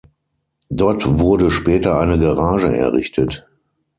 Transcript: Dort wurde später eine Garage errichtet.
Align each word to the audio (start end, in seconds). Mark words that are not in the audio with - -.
Dort 0.71 1.19
wurde 1.19 1.51
später 1.51 1.99
eine 1.99 2.17
Garage 2.17 2.75
errichtet. 2.75 3.47